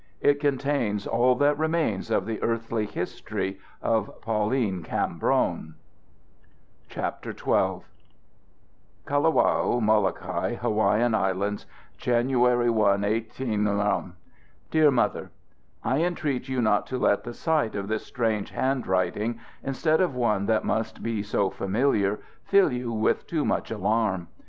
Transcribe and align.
It 0.19 0.39
contains 0.39 1.05
all 1.05 1.35
that 1.35 1.59
remains 1.59 2.09
of 2.09 2.25
the 2.25 2.41
earthly 2.41 2.87
history 2.87 3.59
of 3.83 4.19
Pauline 4.19 4.81
Cambron: 4.81 5.75
XII. 6.89 7.03
"KALAWAO, 9.05 9.79
MOLOKAI, 9.79 10.57
HAWAIIAN 10.57 11.13
ISLANDS, 11.13 11.67
"_January 11.99 12.71
1, 12.71 12.75
188_. 13.03 13.31
"DEAR 14.71 14.89
MOTHER, 14.89 15.29
I 15.83 15.99
entreat 15.99 16.49
you 16.49 16.63
not 16.63 16.87
to 16.87 16.97
let 16.97 17.23
the 17.23 17.35
sight 17.35 17.75
of 17.75 17.87
this 17.87 18.03
strange 18.03 18.49
handwriting, 18.49 19.39
instead 19.63 20.01
of 20.01 20.15
one 20.15 20.47
that 20.47 20.63
must 20.65 21.03
be 21.03 21.21
so 21.21 21.51
familiar, 21.51 22.21
fill 22.43 22.71
you 22.71 22.91
with 22.91 23.27
too 23.27 23.45
much 23.45 23.69
alarm. 23.69 24.29